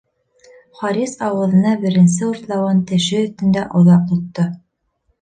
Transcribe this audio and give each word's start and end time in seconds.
Харис 0.79 1.13
ауыҙына 1.27 1.75
беренсе 1.85 2.27
уртлауын 2.31 2.83
теше 2.93 3.23
өҫтөндә 3.29 3.71
оҙаҡ 3.83 4.13
тотто. 4.13 4.53